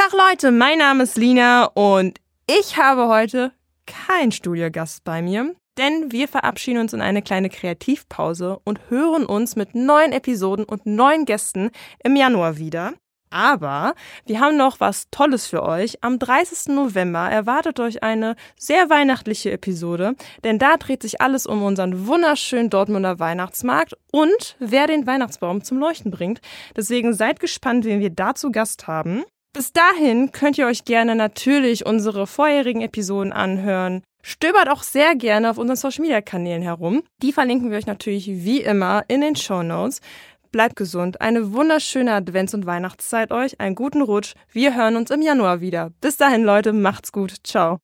[0.00, 3.52] Tag Leute, mein Name ist Lina und ich habe heute
[3.84, 9.56] keinen Studiogast bei mir, denn wir verabschieden uns in eine kleine Kreativpause und hören uns
[9.56, 11.70] mit neuen Episoden und neuen Gästen
[12.02, 12.94] im Januar wieder.
[13.28, 13.94] Aber
[14.24, 16.02] wir haben noch was Tolles für euch.
[16.02, 16.74] Am 30.
[16.74, 20.14] November erwartet euch eine sehr weihnachtliche Episode,
[20.44, 25.78] denn da dreht sich alles um unseren wunderschönen Dortmunder Weihnachtsmarkt und wer den Weihnachtsbaum zum
[25.78, 26.40] Leuchten bringt.
[26.74, 29.24] Deswegen seid gespannt, wen wir da zu Gast haben.
[29.52, 34.02] Bis dahin könnt ihr euch gerne natürlich unsere vorherigen Episoden anhören.
[34.22, 37.02] Stöbert auch sehr gerne auf unseren Social Media Kanälen herum.
[37.22, 40.00] Die verlinken wir euch natürlich wie immer in den Show Notes.
[40.52, 44.34] Bleibt gesund, eine wunderschöne Advents- und Weihnachtszeit euch, einen guten Rutsch.
[44.52, 45.90] Wir hören uns im Januar wieder.
[46.00, 47.34] Bis dahin, Leute, macht's gut.
[47.44, 47.78] Ciao.